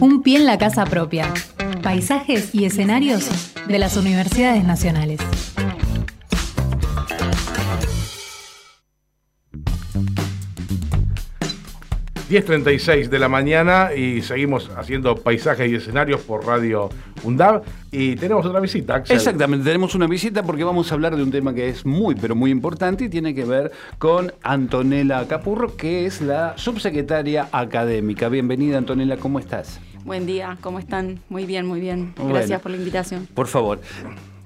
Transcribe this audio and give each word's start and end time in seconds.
Un 0.00 0.22
pie 0.22 0.36
en 0.36 0.46
la 0.46 0.58
casa 0.58 0.84
propia. 0.84 1.32
Paisajes 1.82 2.54
y 2.54 2.64
escenarios 2.66 3.28
de 3.66 3.78
las 3.78 3.96
universidades 3.96 4.64
nacionales. 4.64 5.20
10.36 12.28 13.08
de 13.08 13.18
la 13.20 13.28
mañana 13.28 13.94
y 13.94 14.20
seguimos 14.20 14.68
haciendo 14.76 15.14
paisajes 15.14 15.70
y 15.70 15.76
escenarios 15.76 16.22
por 16.22 16.44
Radio 16.44 16.90
UNDAV 17.22 17.62
y 17.92 18.16
tenemos 18.16 18.44
otra 18.44 18.58
visita, 18.58 18.96
Axel. 18.96 19.16
Exactamente, 19.16 19.64
tenemos 19.64 19.94
una 19.94 20.08
visita 20.08 20.42
porque 20.42 20.64
vamos 20.64 20.90
a 20.90 20.94
hablar 20.96 21.14
de 21.14 21.22
un 21.22 21.30
tema 21.30 21.54
que 21.54 21.68
es 21.68 21.86
muy, 21.86 22.16
pero 22.16 22.34
muy 22.34 22.50
importante 22.50 23.04
y 23.04 23.08
tiene 23.08 23.32
que 23.32 23.44
ver 23.44 23.70
con 23.98 24.32
Antonella 24.42 25.26
Capurro, 25.28 25.76
que 25.76 26.04
es 26.04 26.20
la 26.20 26.54
subsecretaria 26.58 27.48
académica. 27.52 28.28
Bienvenida, 28.28 28.78
Antonella, 28.78 29.16
¿cómo 29.18 29.38
estás? 29.38 29.80
Buen 30.06 30.24
día, 30.24 30.56
¿cómo 30.60 30.78
están? 30.78 31.18
Muy 31.28 31.46
bien, 31.46 31.66
muy 31.66 31.80
bien. 31.80 32.14
Gracias 32.16 32.62
por 32.62 32.70
la 32.70 32.76
invitación. 32.76 33.26
Por 33.34 33.48
favor. 33.48 33.80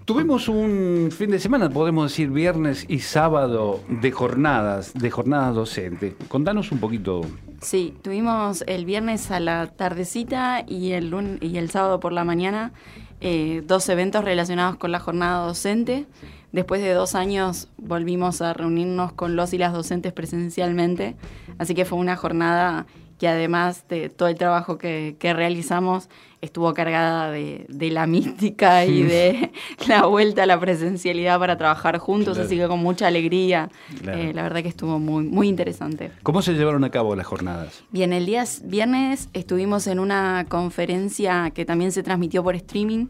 Tuvimos 0.07 0.49
un 0.49 1.11
fin 1.13 1.31
de 1.31 1.39
semana, 1.39 1.69
podemos 1.69 2.11
decir 2.11 2.31
viernes 2.31 2.87
y 2.89 3.01
sábado, 3.01 3.81
de 3.87 4.11
jornadas, 4.11 4.95
de 4.95 5.11
jornadas 5.11 5.55
docentes. 5.55 6.15
Contanos 6.29 6.73
un 6.73 6.79
poquito. 6.79 7.21
Sí, 7.61 7.95
tuvimos 8.01 8.65
el 8.69 8.87
viernes 8.87 9.31
a 9.31 9.39
la 9.39 9.67
tardecita 9.67 10.65
y 10.67 10.93
el, 10.93 11.11
lunes, 11.11 11.43
y 11.43 11.59
el 11.59 11.71
sábado 11.71 12.01
por 12.01 12.15
la 12.15 12.25
mañana 12.25 12.73
eh, 13.21 13.63
dos 13.67 13.87
eventos 13.91 14.25
relacionados 14.25 14.79
con 14.79 14.93
la 14.93 14.99
jornada 14.99 15.47
docente. 15.47 16.07
Después 16.53 16.81
de 16.81 16.95
dos 16.95 17.15
años 17.15 17.69
volvimos 17.77 18.41
a 18.41 18.55
reunirnos 18.55 19.13
con 19.13 19.37
los 19.37 19.53
y 19.53 19.59
las 19.59 19.75
docentes 19.75 20.15
presencialmente, 20.15 21.17
así 21.59 21.75
que 21.75 21.85
fue 21.85 21.99
una 21.99 22.17
jornada 22.17 22.87
que 23.21 23.29
además 23.29 23.85
de 23.91 24.09
todo 24.09 24.31
el 24.31 24.37
trabajo 24.37 24.79
que, 24.79 25.15
realizamos, 25.21 26.09
estuvo 26.41 26.73
cargada 26.73 27.31
de, 27.31 27.67
la 27.91 28.07
mística 28.07 28.87
y 28.87 29.03
de 29.03 29.53
la 29.89 30.07
vuelta 30.07 30.45
a 30.45 30.47
la 30.47 30.59
presencialidad 30.59 31.39
para 31.39 31.59
trabajar 31.59 31.99
juntos, 31.99 32.39
así 32.39 32.57
que 32.57 32.67
con 32.67 32.81
mucha 32.81 33.07
alegría. 33.07 33.69
Eh, 34.07 34.33
la 34.35 34.43
verdad 34.43 34.63
que 34.63 34.71
estuvo 34.71 34.99
muy, 34.99 35.25
muy 35.25 35.49
interesante. 35.49 36.13
¿Cómo 36.23 36.41
se 36.41 36.55
llevaron 36.55 36.83
a 36.83 36.91
cabo 36.91 37.15
las 37.15 37.27
jornadas? 37.27 37.85
Bien, 37.91 38.15
el 38.15 38.25
día 38.25 38.45
viernes 38.65 39.29
estuvimos 39.35 39.87
en 39.87 39.99
una 39.99 40.47
conferencia 40.49 41.51
que 41.51 41.67
también 41.67 41.93
se 41.93 42.03
transmitió 42.03 42.43
por 42.43 42.55
streaming. 42.55 43.09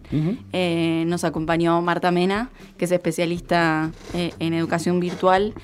Eh, 0.52 1.04
nos 1.06 1.22
acompañó 1.22 1.80
Marta 1.82 2.10
Mena, 2.10 2.50
que 2.78 2.86
es 2.86 2.90
especialista 2.90 3.92
eh, 4.14 4.32
en 4.40 4.54
educación 4.54 4.98
virtual 4.98 5.54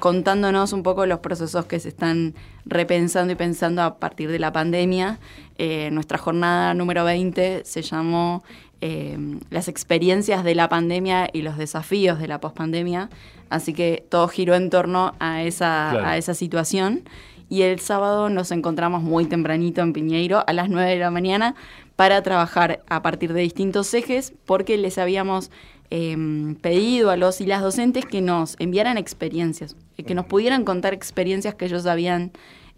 contándonos 0.00 0.72
un 0.72 0.82
poco 0.82 1.06
los 1.06 1.20
procesos 1.20 1.66
que 1.66 1.78
se 1.78 1.90
están 1.90 2.34
repensando 2.64 3.32
y 3.32 3.36
pensando 3.36 3.82
a 3.82 3.98
partir 3.98 4.30
de 4.30 4.38
la 4.38 4.52
pandemia. 4.52 5.20
Eh, 5.58 5.90
nuestra 5.92 6.18
jornada 6.18 6.74
número 6.74 7.04
20 7.04 7.62
se 7.64 7.82
llamó 7.82 8.42
eh, 8.80 9.16
Las 9.50 9.68
experiencias 9.68 10.42
de 10.42 10.54
la 10.54 10.68
pandemia 10.68 11.28
y 11.32 11.42
los 11.42 11.56
desafíos 11.58 12.18
de 12.18 12.26
la 12.26 12.40
pospandemia, 12.40 13.10
así 13.50 13.74
que 13.74 14.04
todo 14.08 14.26
giró 14.26 14.54
en 14.54 14.70
torno 14.70 15.12
a 15.20 15.42
esa, 15.42 16.08
a 16.08 16.16
esa 16.16 16.34
situación. 16.34 17.02
Y 17.50 17.62
el 17.62 17.80
sábado 17.80 18.30
nos 18.30 18.52
encontramos 18.52 19.02
muy 19.02 19.26
tempranito 19.26 19.82
en 19.82 19.92
Piñeiro 19.92 20.44
a 20.46 20.52
las 20.52 20.68
9 20.68 20.90
de 20.90 20.98
la 20.98 21.10
mañana 21.10 21.56
para 21.96 22.22
trabajar 22.22 22.82
a 22.88 23.02
partir 23.02 23.32
de 23.32 23.42
distintos 23.42 23.92
ejes 23.92 24.32
porque 24.46 24.78
les 24.78 24.96
habíamos 24.96 25.50
Em, 25.92 26.54
pedido 26.54 27.10
a 27.10 27.16
los 27.16 27.40
y 27.40 27.46
las 27.46 27.62
docentes 27.62 28.06
que 28.06 28.20
nos 28.20 28.54
enviaran 28.60 28.96
experiencias, 28.96 29.74
eh, 29.98 30.04
que 30.04 30.14
nos 30.14 30.24
pudieran 30.26 30.64
contar 30.64 30.94
experiencias 30.94 31.56
que 31.56 31.64
ellos 31.64 31.84
habían 31.84 32.30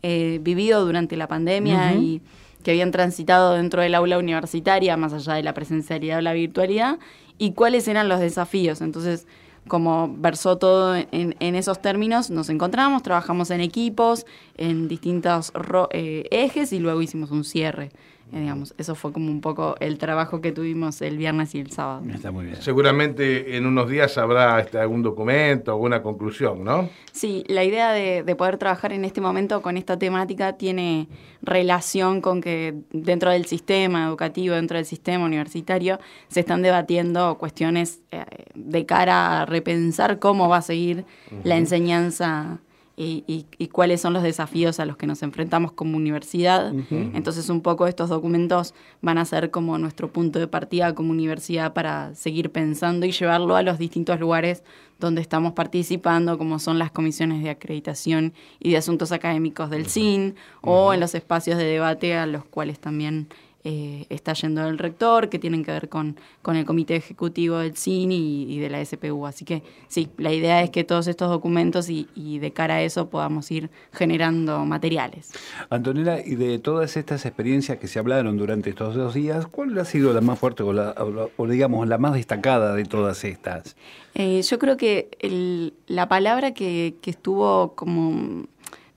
eh, 0.02 0.38
vivido 0.40 0.82
durante 0.86 1.18
la 1.18 1.28
pandemia 1.28 1.92
y 1.92 2.22
que 2.64 2.70
habían 2.70 2.90
transitado 2.90 3.52
dentro 3.52 3.82
del 3.82 3.94
aula 3.96 4.16
universitaria, 4.16 4.96
más 4.96 5.12
allá 5.12 5.34
de 5.34 5.42
la 5.42 5.52
presencialidad 5.52 6.18
o 6.18 6.20
la 6.22 6.32
virtualidad, 6.32 6.98
y 7.36 7.52
cuáles 7.52 7.86
eran 7.86 8.08
los 8.08 8.18
desafíos. 8.18 8.80
Entonces, 8.80 9.26
como 9.68 10.12
versó 10.16 10.56
todo 10.56 10.96
en, 10.96 11.54
esos 11.54 11.82
términos, 11.82 12.30
nos 12.30 12.48
encontramos, 12.48 13.02
trabajamos 13.02 13.50
en 13.50 13.60
equipos, 13.60 14.24
en 14.56 14.88
distintos 14.88 15.52
eh, 15.90 16.24
ejes 16.30 16.72
y 16.72 16.78
luego 16.78 17.02
hicimos 17.02 17.30
un 17.30 17.44
cierre. 17.44 17.90
Eh, 18.32 18.40
digamos, 18.40 18.74
eso 18.78 18.94
fue 18.94 19.12
como 19.12 19.30
un 19.30 19.42
poco 19.42 19.76
el 19.78 19.98
trabajo 19.98 20.40
que 20.40 20.52
tuvimos 20.52 21.02
el 21.02 21.18
viernes 21.18 21.54
y 21.54 21.60
el 21.60 21.70
sábado. 21.70 22.02
Está 22.14 22.30
muy 22.30 22.46
bien. 22.46 22.56
Seguramente 22.62 23.56
en 23.56 23.66
unos 23.66 23.90
días 23.90 24.16
habrá 24.16 24.58
este, 24.60 24.78
algún 24.78 25.02
documento, 25.02 25.70
alguna 25.70 26.02
conclusión, 26.02 26.64
¿no? 26.64 26.88
Sí, 27.12 27.44
la 27.48 27.62
idea 27.62 27.92
de, 27.92 28.24
poder 28.34 28.56
trabajar 28.56 28.94
en 28.94 29.04
este 29.04 29.20
momento 29.20 29.60
con 29.60 29.76
esta 29.76 29.98
temática 29.98 30.54
tiene 30.54 31.08
relación 31.42 32.22
con 32.22 32.40
que 32.40 32.74
dentro 32.90 33.30
del 33.30 33.44
sistema 33.44 34.06
educativo, 34.06 34.54
dentro 34.54 34.78
del 34.78 34.86
sistema 34.86 35.26
universitario, 35.26 36.00
se 36.28 36.40
están 36.40 36.62
debatiendo 36.62 37.36
cuestiones 37.36 38.00
eh, 38.12 38.24
de 38.54 38.86
cara 38.86 39.42
a 39.42 39.46
repensar 39.46 40.18
cómo 40.18 40.48
va 40.48 40.56
a 40.58 40.62
seguir 40.62 41.04
la 41.44 41.58
enseñanza 41.58 42.60
y, 42.96 43.46
cuáles 43.72 44.00
son 44.00 44.12
los 44.12 44.22
desafíos 44.22 44.78
a 44.80 44.84
los 44.84 44.96
que 44.96 45.06
nos 45.06 45.22
enfrentamos 45.22 45.72
como 45.72 45.96
universidad. 45.96 46.72
Entonces 46.90 47.48
un 47.48 47.60
poco 47.62 47.86
estos 47.86 48.08
documentos 48.10 48.74
van 49.00 49.18
a 49.18 49.24
ser 49.24 49.50
como 49.50 49.78
nuestro 49.78 50.12
punto 50.12 50.38
de 50.38 50.48
partida 50.48 50.94
como 50.94 51.10
universidad 51.10 51.72
para 51.72 52.14
seguir 52.14 52.50
pensando 52.50 53.06
y 53.06 53.12
llevarlo 53.12 53.56
a 53.56 53.62
los 53.62 53.78
distintos 53.78 54.20
lugares 54.20 54.62
donde 54.98 55.20
estamos 55.20 55.52
participando, 55.54 56.38
como 56.38 56.58
son 56.58 56.78
las 56.78 56.90
comisiones 56.92 57.42
de 57.42 57.50
acreditación 57.50 58.34
y 58.60 58.70
de 58.70 58.76
asuntos 58.76 59.10
académicos 59.10 59.68
del 59.68 59.86
CIN, 59.86 60.36
o 60.60 60.94
en 60.94 61.00
los 61.00 61.14
espacios 61.14 61.58
de 61.58 61.64
debate 61.64 62.14
a 62.14 62.26
los 62.26 62.44
cuales 62.44 62.78
también 62.78 63.28
eh, 63.64 64.06
está 64.08 64.32
yendo 64.32 64.66
el 64.66 64.76
rector, 64.76 65.28
que 65.28 65.38
tienen 65.38 65.64
que 65.64 65.70
ver 65.70 65.88
con, 65.88 66.16
con 66.42 66.56
el 66.56 66.64
comité 66.64 66.96
ejecutivo 66.96 67.58
del 67.58 67.76
CINI 67.76 68.52
y, 68.52 68.58
de 68.58 68.68
la 68.68 68.84
SPU. 68.84 69.24
Así 69.26 69.44
que 69.44 69.62
sí, 69.86 70.08
la 70.18 70.32
idea 70.32 70.62
es 70.62 70.70
que 70.70 70.82
todos 70.82 71.06
estos 71.06 71.30
documentos 71.30 71.88
y, 71.88 72.08
de 72.38 72.52
cara 72.52 72.76
a 72.76 72.82
eso 72.82 73.08
podamos 73.08 73.50
ir 73.52 73.70
generando 73.92 74.64
materiales. 74.64 75.30
Antonella, 75.70 76.18
y 76.24 76.34
de 76.34 76.58
todas 76.58 76.96
estas 76.96 77.24
experiencias 77.24 77.78
que 77.78 77.86
se 77.86 78.00
hablaron 78.00 78.36
durante 78.36 78.70
estos 78.70 78.96
dos 78.96 79.14
días, 79.14 79.46
¿cuál 79.46 79.78
ha 79.78 79.84
sido 79.84 80.12
la 80.12 80.20
más 80.20 80.38
fuerte 80.38 80.64
o, 80.64 80.72
la, 80.72 80.94
o 81.36 81.46
digamos 81.46 81.86
la 81.86 81.98
más 81.98 82.14
destacada 82.14 82.74
de 82.74 82.84
todas 82.84 83.22
estas? 83.24 83.76
Eh, 84.14 84.42
yo 84.42 84.58
creo 84.58 84.76
que 84.76 85.72
la 85.86 86.08
palabra 86.08 86.52
que, 86.52 86.96
que 87.00 87.10
estuvo 87.10 87.74
como 87.74 88.46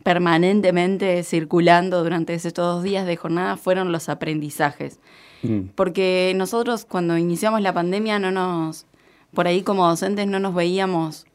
permanentemente 0.06 1.24
circulando 1.24 2.04
durante 2.04 2.36
estos 2.36 2.54
dos 2.54 2.84
días 2.84 3.08
de 3.08 3.16
jornada 3.16 3.58
fueron 3.58 3.92
los 3.92 4.08
aprendizajes. 4.08 5.00
Mm. 5.42 5.70
Porque 5.74 6.32
nosotros 6.36 6.86
cuando 6.86 7.18
iniciamos 7.18 7.60
la 7.62 7.74
pandemia 7.74 8.20
no 8.20 8.30
nos, 8.30 8.86
por 9.34 9.48
ahí 9.48 9.64
como 9.64 9.88
docentes 9.88 10.28
no 10.28 10.40
nos 10.40 10.54
veíamos 10.54 11.26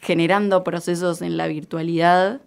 generando 0.00 0.64
procesos 0.64 1.22
en 1.22 1.36
la 1.36 1.46
virtualidad 1.46 2.40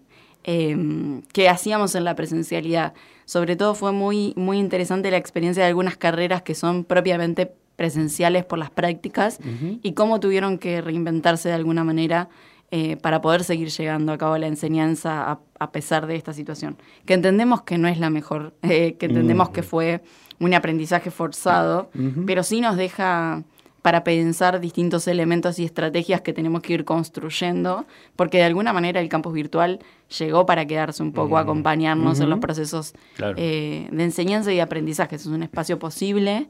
em, 0.44 1.22
que 1.32 1.48
hacíamos 1.48 1.96
en 1.96 2.04
la 2.04 2.18
presencialidad. 2.18 2.94
Sobre 3.24 3.56
todo 3.56 3.74
fue 3.74 3.94
muy, 3.94 4.34
muy 4.36 4.60
interesante 4.60 5.10
la 5.10 5.16
experiencia 5.16 5.64
de 5.64 5.70
algunas 5.70 5.96
carreras 5.96 6.42
que 6.42 6.54
son 6.54 6.84
propiamente 6.84 7.50
presenciales 7.78 8.44
por 8.44 8.60
las 8.60 8.72
prácticas 8.72 9.40
y 9.82 9.94
cómo 9.94 10.20
tuvieron 10.20 10.58
que 10.58 10.82
reinventarse 10.82 11.48
de 11.48 11.56
alguna 11.56 11.86
manera 11.86 12.28
eh, 12.72 12.96
para 12.96 13.22
poder 13.22 13.44
seguir 13.44 13.70
llegando 13.70 14.14
a 14.14 14.18
cabo 14.18 14.38
la 14.38 14.48
enseñanza 14.48 15.40
a, 15.60 15.72
pesar 15.72 16.08
de 16.08 16.16
esta 16.16 16.32
situación. 16.32 16.78
Que 17.06 17.14
entendemos 17.14 17.64
que 17.64 17.78
no 17.78 17.90
es 17.90 18.00
la 18.00 18.10
mejor, 18.10 18.54
eh, 18.62 18.96
que 18.98 19.08
entendemos 19.08 19.50
que 19.50 19.62
fue 19.62 20.02
un 20.40 20.54
aprendizaje 20.54 21.12
forzado, 21.12 21.92
pero 22.26 22.42
sí 22.44 22.62
nos 22.62 22.78
deja 22.78 23.44
para 23.82 24.04
pensar 24.04 24.60
distintos 24.60 25.08
elementos 25.08 25.60
y 25.60 25.66
estrategias 25.66 26.22
que 26.22 26.34
tenemos 26.34 26.62
que 26.62 26.74
ir 26.74 26.86
construyendo, 26.86 27.86
porque 28.16 28.38
de 28.38 28.44
alguna 28.46 28.74
manera 28.74 29.02
el 29.02 29.10
campus 29.10 29.34
virtual 29.34 29.80
llegó 30.20 30.46
para 30.46 30.66
quedarse 30.66 31.04
un 31.04 31.12
poco, 31.12 31.38
a 31.38 31.42
acompañarnos 31.42 32.20
en 32.20 32.30
los 32.30 32.40
procesos 32.40 32.94
eh, 33.38 33.88
de 33.92 34.04
enseñanza 34.04 34.54
y 34.54 34.60
aprendizaje. 34.60 35.16
Es 35.16 35.26
un 35.26 35.44
espacio 35.44 35.78
posible 35.78 36.48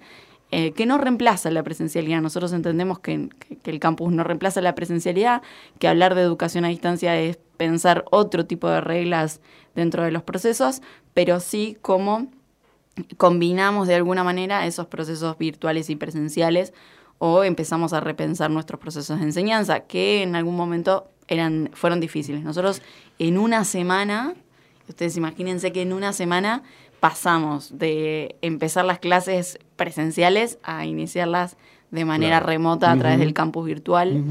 eh, 0.54 0.74
que 0.74 0.86
no 0.86 0.98
reemplaza 0.98 1.50
la 1.50 1.64
presencialidad. 1.64 2.22
Nosotros 2.22 2.52
entendemos 2.52 3.00
que, 3.00 3.30
el 3.64 3.80
campus 3.80 4.12
no 4.12 4.24
reemplaza 4.26 4.60
la 4.60 4.76
presencialidad, 4.76 5.42
que 5.80 5.88
hablar 5.88 6.14
de 6.14 6.22
educación 6.22 6.66
a 6.66 6.68
distancia 6.68 7.18
es 7.18 7.40
pensar 7.56 8.04
otro 8.12 8.46
tipo 8.46 8.70
de 8.70 8.82
reglas 8.82 9.40
dentro 9.76 10.04
de 10.04 10.12
los 10.12 10.24
procesos, 10.24 10.82
pero 11.14 11.40
sí 11.40 11.78
cómo 11.82 12.28
combinamos 13.16 13.88
de 13.88 13.96
alguna 13.96 14.26
manera 14.26 14.68
esos 14.68 14.88
procesos 14.88 15.38
virtuales 15.38 15.90
y 15.90 15.96
presenciales 15.96 16.74
o 17.18 17.46
empezamos 17.46 17.94
a 17.94 18.02
repensar 18.02 18.52
nuestros 18.52 18.80
procesos 18.80 19.20
de 19.20 19.26
enseñanza, 19.26 19.82
que 19.82 20.22
en 20.24 20.36
algún 20.36 20.58
momento 20.58 21.08
eran, 21.28 21.70
fueron 21.74 22.02
difíciles. 22.02 22.44
Nosotros 22.44 22.82
en 23.20 23.38
una 23.38 23.64
semana, 23.64 24.34
ustedes 24.90 25.16
imagínense 25.16 25.72
que 25.72 25.84
en 25.84 25.94
una 25.94 26.12
semana 26.12 26.64
pasamos 27.00 27.78
de 27.78 28.36
empezar 28.42 28.86
las 28.86 29.00
clases 29.00 29.60
presenciales 29.82 30.60
a 30.62 30.86
iniciarlas 30.86 31.58
de 31.90 32.06
manera 32.06 32.40
remota 32.40 32.92
a 32.92 32.98
través 33.00 33.18
del 33.18 33.34
campus 33.34 33.66
virtual. 33.66 34.24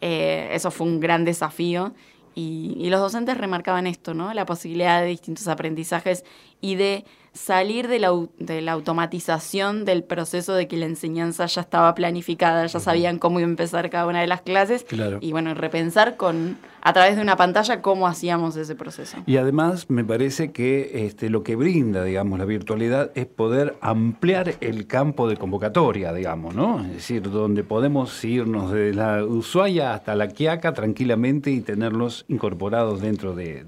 Eh, 0.00 0.48
eso 0.50 0.72
fue 0.72 0.84
un 0.88 0.98
gran 0.98 1.24
desafío. 1.24 1.94
Y, 2.34 2.90
los 2.90 3.00
docentes 3.00 3.38
remarcaban 3.38 3.86
esto, 3.86 4.14
¿no? 4.14 4.34
La 4.34 4.44
posibilidad 4.46 5.00
de 5.00 5.06
distintos 5.06 5.46
aprendizajes 5.46 6.24
y 6.60 6.74
de 6.74 7.04
salir 7.36 7.88
de 7.88 7.98
la, 7.98 8.12
de 8.38 8.62
la, 8.62 8.72
automatización 8.72 9.84
del 9.84 10.02
proceso 10.02 10.54
de 10.54 10.66
que 10.68 10.76
la 10.76 10.86
enseñanza 10.86 11.46
ya 11.46 11.60
estaba 11.60 11.94
planificada, 11.94 12.66
ya 12.66 12.80
sabían 12.80 13.18
cómo 13.18 13.38
iba 13.38 13.46
a 13.46 13.50
empezar 13.50 13.88
cada 13.90 14.06
una 14.06 14.20
de 14.20 14.26
las 14.26 14.42
clases 14.42 14.86
y 15.20 15.32
bueno, 15.32 15.54
repensar 15.54 16.16
con 16.16 16.58
a 16.86 16.92
través 16.92 17.16
de 17.16 17.22
una 17.22 17.36
pantalla 17.36 17.82
cómo 17.82 18.06
hacíamos 18.06 18.54
ese 18.54 18.76
proceso. 18.76 19.16
Y 19.26 19.38
además 19.38 19.90
me 19.90 20.04
parece 20.04 20.52
que 20.52 21.06
este, 21.06 21.30
lo 21.30 21.42
que 21.42 21.56
brinda, 21.56 22.04
digamos, 22.04 22.38
la 22.38 22.44
virtualidad 22.44 23.10
es 23.16 23.26
poder 23.26 23.76
ampliar 23.80 24.54
el 24.60 24.86
campo 24.86 25.28
de 25.28 25.36
convocatoria, 25.36 26.12
digamos, 26.12 26.54
¿no? 26.54 26.84
Es 26.84 26.92
decir, 26.92 27.22
donde 27.22 27.64
podemos 27.64 28.24
irnos 28.24 28.70
de 28.70 28.94
la 28.94 29.24
Ushuaia 29.24 29.94
hasta 29.94 30.14
la 30.14 30.28
Quiaca 30.28 30.74
tranquilamente 30.74 31.50
y 31.50 31.60
tenerlos 31.60 32.24
incorporados 32.28 33.00
dentro 33.00 33.34
de, 33.34 33.64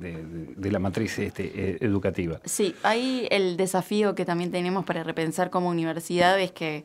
la 0.57 0.79
matriz 0.79 1.19
este, 1.19 1.51
eh, 1.57 1.79
educativa. 1.81 2.39
Sí, 2.45 2.77
ahí 2.85 3.27
el 3.33 3.57
desafío 3.59 4.15
que 4.15 4.25
también 4.25 4.51
tenemos 4.51 4.87
para 4.87 5.03
repensar 5.05 5.51
como 5.51 5.69
universidad 5.69 6.41
es 6.41 6.53
que 6.53 6.85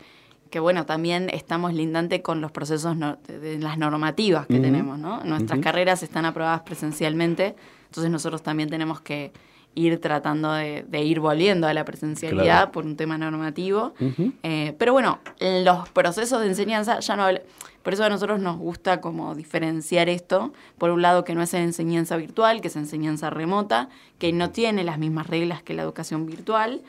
que 0.53 0.59
bueno, 0.59 0.85
también 0.85 1.31
estamos 1.33 1.73
lindante 1.73 2.21
con 2.21 2.39
los 2.39 2.51
procesos 2.51 2.95
de, 3.27 3.57
las 3.57 3.79
normativas 3.79 4.45
que 4.45 4.59
tenemos, 4.59 4.99
¿no? 4.99 5.23
Nuestras 5.23 5.59
carreras 5.61 6.03
están 6.03 6.25
aprobadas 6.25 6.61
presencialmente, 6.61 7.55
entonces 7.87 8.11
nosotros 8.11 8.43
también 8.43 8.69
tenemos 8.69 9.01
que 9.01 9.31
ir 9.75 9.99
tratando 9.99 10.53
de, 10.53 10.85
ir 11.03 11.19
volviendo 11.19 11.67
a 11.67 11.73
la 11.73 11.85
presencialidad 11.85 12.71
por 12.71 12.85
un 12.85 12.95
tema 12.95 13.17
normativo. 13.17 13.93
Eh, 14.43 14.75
pero 14.77 14.93
bueno, 14.93 15.19
los 15.39 15.89
procesos 15.89 16.41
de 16.41 16.47
enseñanza 16.47 16.99
ya 16.99 17.15
no... 17.15 17.27
Por 17.81 17.93
eso 17.93 18.05
a 18.05 18.09
nosotros 18.09 18.39
nos 18.39 18.57
gusta 18.57 19.01
como 19.01 19.35
diferenciar 19.35 20.07
esto, 20.07 20.53
por 20.77 20.89
un 20.91 21.01
lado 21.01 21.25
que 21.25 21.35
no 21.35 21.41
es 21.41 21.53
enseñanza 21.53 22.15
virtual, 22.15 22.61
que 22.61 22.69
es 22.69 22.77
enseñanza 22.77 23.29
remota, 23.29 23.89
que 24.19 24.31
no 24.31 24.51
tiene 24.51 24.85
las 24.85 24.97
mismas 24.97 25.27
reglas 25.27 25.63
que 25.63 25.73
la 25.73 25.81
educación 25.81 26.25
virtual, 26.25 26.81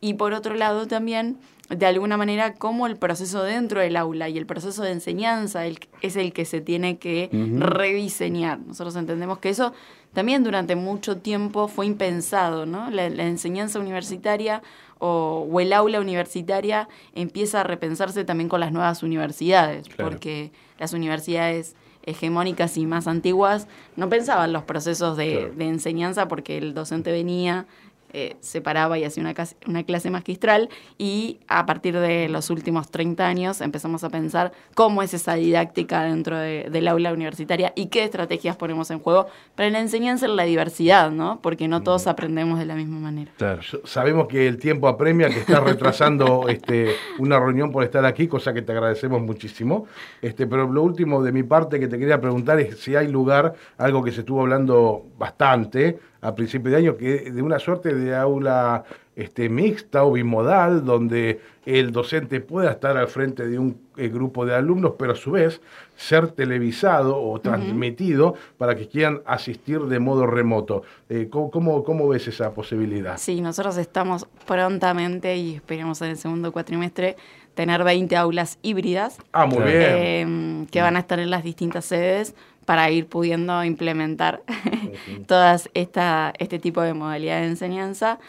y 0.00 0.14
por 0.14 0.32
otro 0.32 0.54
lado 0.54 0.86
también, 0.86 1.36
de 1.68 1.86
alguna 1.86 2.16
manera, 2.16 2.54
cómo 2.54 2.86
el 2.86 2.96
proceso 2.96 3.42
dentro 3.42 3.80
del 3.80 3.96
aula 3.96 4.28
y 4.28 4.38
el 4.38 4.46
proceso 4.46 4.82
de 4.82 4.92
enseñanza 4.92 5.66
es 5.66 6.16
el 6.16 6.32
que 6.32 6.44
se 6.44 6.60
tiene 6.60 6.98
que 6.98 7.28
rediseñar. 7.58 8.58
Nosotros 8.60 8.96
entendemos 8.96 9.38
que 9.38 9.50
eso 9.50 9.74
también 10.14 10.42
durante 10.44 10.76
mucho 10.76 11.18
tiempo 11.18 11.68
fue 11.68 11.86
impensado, 11.86 12.64
¿no? 12.64 12.90
La, 12.90 13.06
enseñanza 13.06 13.78
universitaria 13.78 14.62
o, 14.98 15.46
el 15.60 15.72
aula 15.72 16.00
universitaria 16.00 16.88
empieza 17.14 17.60
a 17.60 17.64
repensarse 17.64 18.24
también 18.24 18.48
con 18.48 18.60
las 18.60 18.72
nuevas 18.72 19.02
universidades, 19.02 19.88
porque 19.90 20.50
las 20.78 20.94
universidades 20.94 21.76
hegemónicas 22.04 22.78
y 22.78 22.86
más 22.86 23.06
antiguas 23.06 23.68
no 23.96 24.08
pensaban 24.08 24.54
los 24.54 24.62
procesos 24.64 25.18
de, 25.18 25.52
de 25.54 25.66
enseñanza 25.66 26.26
porque 26.26 26.56
el 26.56 26.72
docente 26.72 27.12
venía, 27.12 27.66
eh, 28.12 28.36
se 28.40 28.60
paraba 28.60 28.98
y 28.98 29.04
hacía 29.04 29.22
una, 29.22 29.34
una, 29.66 29.82
clase 29.84 30.10
magistral 30.10 30.68
y 30.96 31.40
a 31.46 31.66
partir 31.66 31.98
de 31.98 32.28
los 32.28 32.50
últimos 32.50 32.90
30 32.90 33.26
años 33.26 33.60
empezamos 33.60 34.04
a 34.04 34.10
pensar 34.10 34.52
cómo 34.74 35.02
es 35.02 35.14
esa 35.14 35.34
didáctica 35.34 36.02
dentro 36.02 36.38
del 36.38 36.88
aula 36.88 37.12
universitaria 37.12 37.72
y 37.76 37.86
qué 37.86 38.04
estrategias 38.04 38.56
ponemos 38.56 38.90
en 38.90 38.98
juego 38.98 39.26
para 39.54 39.70
la 39.70 39.80
enseñanza 39.80 40.26
en 40.26 40.36
la 40.36 40.44
diversidad, 40.44 41.10
¿no? 41.10 41.40
Porque 41.42 41.68
no 41.68 41.82
todos 41.82 42.06
aprendemos 42.06 42.58
de 42.58 42.66
la 42.66 42.74
misma 42.74 42.98
manera. 42.98 43.30
Claro. 43.36 43.60
Sabemos 43.84 44.28
que 44.28 44.48
el 44.48 44.58
tiempo 44.58 44.88
apremia, 44.88 45.28
que 45.28 45.40
estás 45.40 45.62
retrasando 45.62 46.48
este, 46.48 46.94
una 47.18 47.38
reunión 47.38 47.70
por 47.70 47.84
estar 47.84 48.04
aquí, 48.04 48.26
cosa 48.26 48.52
que 48.52 48.62
te 48.62 48.72
agradecemos 48.72 49.20
muchísimo. 49.22 49.86
Este, 50.22 50.46
pero 50.46 50.70
lo 50.70 50.82
último 50.82 51.22
de 51.22 51.32
mi 51.32 51.42
parte 51.42 51.78
que 51.78 51.88
te 51.88 51.98
quería 51.98 52.20
preguntar 52.20 52.58
es 52.60 52.78
si 52.78 52.96
hay 52.96 53.08
lugar, 53.08 53.54
algo 53.76 54.02
que 54.02 54.12
se 54.12 54.20
estuvo 54.20 54.40
hablando 54.40 55.04
bastante, 55.18 55.98
a 56.20 56.34
principio 56.34 56.70
de 56.70 56.76
año, 56.76 56.96
que 56.96 57.30
de 57.30 57.42
una 57.42 57.58
suerte 57.58 57.94
de 57.94 57.97
aula 58.14 58.84
este, 59.16 59.48
mixta 59.48 60.04
o 60.04 60.12
bimodal, 60.12 60.84
donde 60.84 61.40
el 61.66 61.90
docente 61.90 62.40
pueda 62.40 62.70
estar 62.70 62.96
al 62.96 63.08
frente 63.08 63.46
de 63.48 63.58
un 63.58 63.80
eh, 63.96 64.08
grupo 64.08 64.46
de 64.46 64.54
alumnos, 64.54 64.94
pero 64.96 65.12
a 65.12 65.16
su 65.16 65.32
vez 65.32 65.60
ser 65.96 66.28
televisado 66.28 67.20
o 67.20 67.40
transmitido 67.40 68.34
para 68.56 68.76
que 68.76 68.86
quieran 68.86 69.20
asistir 69.26 69.80
de 69.80 69.98
modo 69.98 70.26
remoto. 70.26 70.82
Eh, 71.08 71.28
¿cómo, 71.28 71.82
¿cómo, 71.82 72.08
ves 72.08 72.28
esa 72.28 72.54
posibilidad? 72.54 73.18
Sí, 73.18 73.40
nosotros 73.40 73.76
estamos 73.76 74.26
prontamente 74.46 75.36
y 75.36 75.56
esperemos 75.56 76.00
en 76.00 76.10
el 76.10 76.16
segundo 76.16 76.52
cuatrimestre 76.52 77.16
tener 77.58 77.82
20 77.82 78.14
aulas 78.14 78.56
híbridas. 78.62 79.18
Ah, 79.32 79.44
muy 79.44 79.64
bien. 79.64 79.82
Em, 79.82 80.66
que 80.66 80.80
van 80.80 80.94
a 80.94 81.00
estar 81.00 81.18
en 81.18 81.28
las 81.28 81.42
distintas 81.42 81.86
sedes 81.86 82.36
para 82.64 82.88
ir 82.88 83.08
pudiendo 83.08 83.64
implementar 83.64 84.42
todas 85.26 85.68
esta, 85.74 86.32
este 86.38 86.60
tipo 86.60 86.82
de 86.82 86.94
modalidad 86.94 87.40
de 87.40 87.48
enseñanza, 87.48 88.20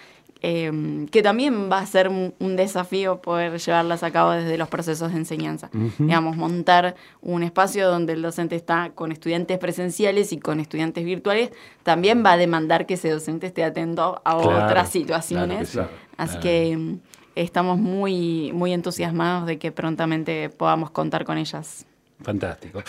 em, 0.41 1.07
que 1.09 1.21
también 1.21 1.69
va 1.71 1.77
a 1.77 1.85
ser 1.85 2.09
un, 2.09 2.55
desafío 2.55 3.21
poder 3.21 3.59
llevarlas 3.59 4.01
a 4.01 4.09
cabo 4.09 4.31
desde 4.31 4.57
los 4.57 4.67
procesos 4.67 5.11
de 5.11 5.19
enseñanza. 5.19 5.69
Digamos, 5.99 6.35
montar 6.35 6.95
un 7.21 7.43
espacio 7.43 7.87
donde 7.87 8.13
el 8.13 8.23
docente 8.23 8.55
está 8.55 8.93
con 8.95 9.11
estudiantes 9.11 9.59
presenciales 9.59 10.33
y 10.33 10.39
con 10.39 10.59
estudiantes 10.59 11.05
virtuales, 11.05 11.51
también 11.83 12.25
va 12.25 12.31
a 12.31 12.37
demandar 12.37 12.87
que 12.87 12.95
ese 12.95 13.11
docente 13.11 13.45
esté 13.45 13.63
atento 13.63 14.23
a 14.25 14.37
otras 14.37 14.89
situaciones. 14.89 15.77
Así 16.17 16.39
que 16.39 16.97
estamos 17.43 17.77
muy, 17.77 18.51
muy 18.53 18.73
entusiasmados 18.73 19.47
de 19.47 19.57
que 19.57 19.71
prontamente 19.71 20.49
podamos 20.49 20.91
contar 20.91 21.25
con 21.25 21.37
ellas. 21.37 21.85
Fantástico. 22.21 22.83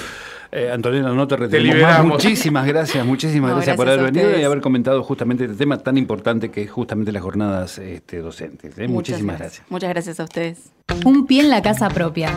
Eh, 0.50 0.70
Antonella, 0.72 1.10
no 1.10 1.28
te 1.28 1.36
retenemos 1.36 2.04
Muchísimas 2.04 2.66
gracias, 2.66 3.06
muchísimas 3.06 3.52
gracias, 3.54 3.76
por 3.76 3.88
haber 3.88 4.10
venido 4.10 4.36
y 4.36 4.42
haber 4.42 4.60
comentado 4.60 5.04
justamente 5.04 5.44
este 5.44 5.56
tema 5.56 5.78
tan 5.78 5.96
importante 5.96 6.50
que 6.50 6.62
es 6.62 6.70
justamente 6.70 7.12
las 7.12 7.22
jornadas 7.22 7.78
este, 7.78 8.18
docentes. 8.18 8.76
¿eh? 8.76 8.88
Muchísimas 8.88 9.38
gracias. 9.38 9.64
Muchas 9.68 9.90
gracias 9.90 10.18
a 10.18 10.24
ustedes. 10.24 10.72
Un 11.04 11.26
pie 11.26 11.42
en 11.42 11.50
la 11.50 11.62
casa 11.62 11.88
propia. 11.90 12.36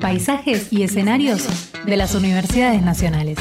Paisajes 0.00 0.70
y 0.70 0.82
escenarios 0.82 1.72
de 1.86 1.96
las 1.96 2.14
universidades 2.14 2.82
nacionales. 2.82 3.38